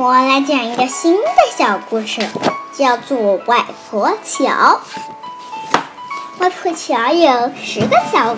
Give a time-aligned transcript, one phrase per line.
[0.00, 2.24] 我来讲一个新的小故事，
[2.72, 4.80] 叫做《外婆桥》。
[6.38, 8.36] 外婆桥有十个小，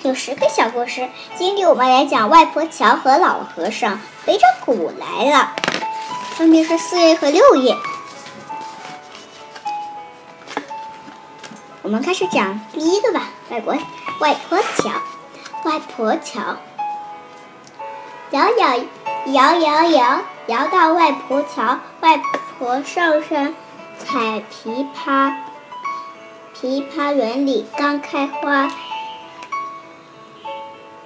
[0.00, 1.10] 有十个小故事。
[1.36, 5.52] 今天我们来讲外婆桥和老和尚背着鼓来了，
[6.30, 7.76] 分别是四页和六页。
[11.82, 13.76] 我们开始讲第一个吧，外国
[14.20, 14.90] 外婆桥，
[15.64, 16.56] 外婆桥，
[18.30, 18.80] 摇摇。
[19.26, 21.78] 摇摇摇，摇到外婆桥。
[22.00, 22.18] 外
[22.58, 23.54] 婆上山
[23.98, 25.34] 采枇杷，
[26.54, 28.68] 枇杷园里刚开花。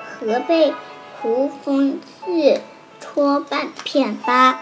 [0.04, 0.72] 河被
[1.20, 2.60] 胡蜂刺，
[3.00, 4.60] 戳半片疤。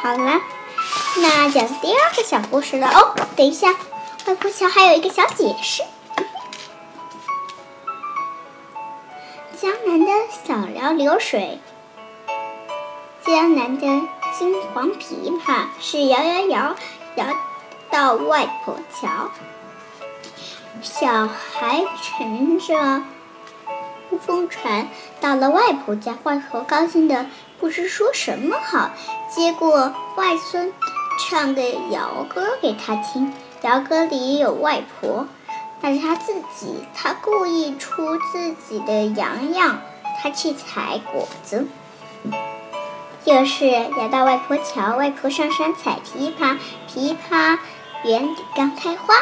[0.00, 0.40] 好了，
[1.16, 3.14] 那讲第二个小故事了哦。
[3.34, 3.74] 等一下，
[4.26, 5.82] 外婆桥还有一个小解释。
[9.60, 10.12] 江南的
[10.44, 11.58] 小桥流水。
[13.26, 13.86] 江南的
[14.38, 16.76] 金黄枇杷是摇摇摇
[17.16, 17.26] 摇
[17.90, 19.30] 到外婆桥，
[20.80, 23.02] 小孩乘着
[24.24, 24.86] 风船
[25.20, 27.26] 到了外婆家，外婆高兴的
[27.58, 28.92] 不知说什么好。
[29.28, 30.72] 结果外孙
[31.18, 35.26] 唱个摇歌给他听，摇歌里有外婆，
[35.80, 39.80] 那是他自己，他故意出自己的洋洋，
[40.22, 41.66] 他去采果子。
[43.26, 47.58] 就是摇到外婆桥，外婆上山采枇杷，枇杷
[48.04, 49.16] 园里刚开花。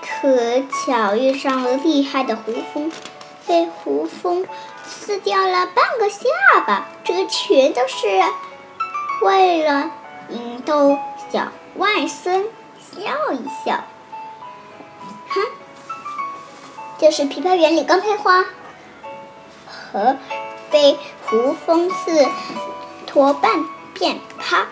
[0.00, 2.90] 可巧遇上了厉害的胡蜂，
[3.46, 4.46] 被胡蜂
[4.86, 6.24] 撕掉了半个下
[6.66, 6.88] 巴。
[7.04, 8.06] 这全都是
[9.20, 9.90] 为了
[10.30, 10.98] 引逗
[11.30, 12.46] 小外孙
[12.78, 13.84] 笑一笑。
[15.28, 15.42] 哼，
[16.98, 18.46] 就是枇杷园里刚开花
[19.66, 20.16] 和。
[20.70, 22.28] 被胡蜂刺，
[23.06, 23.64] 脱半
[23.94, 24.66] 片趴，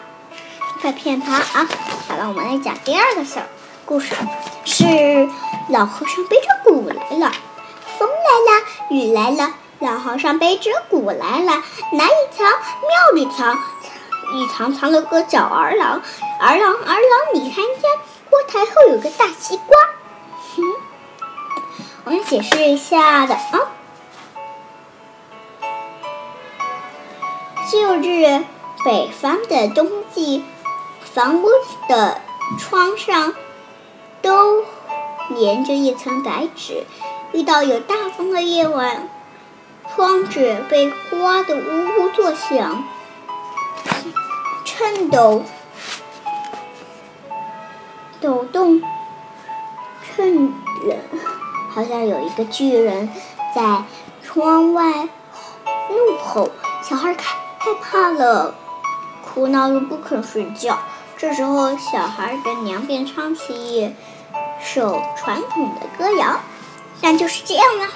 [0.83, 1.69] 半片趴啊！
[2.09, 3.41] 好了，我们来讲第二个小
[3.85, 4.15] 故事，
[4.65, 5.29] 是
[5.69, 7.33] 老和尚背着鼓来了，
[7.99, 12.47] 风来了，雨来了，老和尚背着鼓来了，哪里藏？
[12.47, 13.59] 庙里藏，
[14.35, 16.01] 一藏藏了个小儿郎，
[16.41, 17.91] 儿郎儿郎，你看见
[18.31, 19.77] 锅台后有个大西瓜。
[20.55, 20.63] 哼，
[22.05, 23.73] 我们解释一下的啊。
[27.71, 28.45] 旧日
[28.83, 30.43] 北方的冬季，
[31.13, 31.49] 房屋
[31.87, 32.19] 的
[32.59, 33.35] 窗上
[34.23, 34.65] 都
[35.39, 36.87] 粘着一层白纸。
[37.33, 39.11] 遇到有大风的夜晚，
[39.95, 42.85] 窗纸被刮得呜呜作响，
[44.65, 45.43] 颤抖、
[48.19, 48.83] 抖动，
[50.17, 50.55] 趁
[50.87, 50.99] 人，
[51.69, 53.11] 好像有一个巨人
[53.55, 53.85] 在
[54.23, 55.07] 窗外
[55.91, 56.49] 怒吼。
[56.83, 57.48] 小孩看。
[57.69, 58.55] 害怕了，
[59.23, 60.79] 哭闹又不肯睡觉。
[61.19, 63.95] 这时候，小孩的娘便唱起一
[64.59, 66.41] 首传统的歌谣，
[67.03, 67.89] 那就是这样了。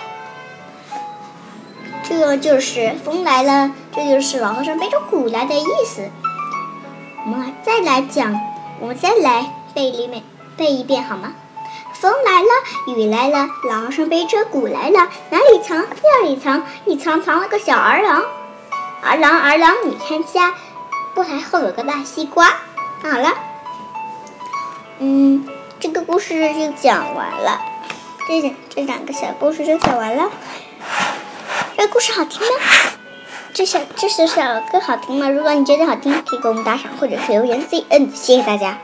[2.04, 6.10] 这就是风来了，这就是老和尚背着鼓来的意思。
[7.24, 8.38] 我们再来讲，
[8.78, 10.22] 我们再来背里面
[10.58, 11.32] 背一遍好吗？
[11.94, 15.86] 风来了，雨来了，老和尚背着鼓来了，哪里藏？
[16.02, 18.22] 那里藏，一藏藏了个小儿郎。
[19.02, 20.54] 儿郎儿郎，你看家，
[21.12, 22.46] 不还后有个大西瓜。
[23.02, 23.34] 好了，
[25.00, 25.46] 嗯，
[25.80, 27.60] 这个故事就讲完了。
[28.28, 30.30] 这这两个小故事就讲完了。
[31.76, 32.92] 这故事好听吗？
[33.52, 35.28] 这首这首小歌好听吗？
[35.28, 38.08] 如果你觉得好听，可以给我们打赏或者是留言 C N。
[38.14, 38.78] 谢谢大家。